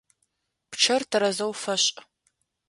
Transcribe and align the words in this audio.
Пчъэр 0.69 1.01
тэрэзэу 1.09 1.53
фэшӀ! 1.61 1.87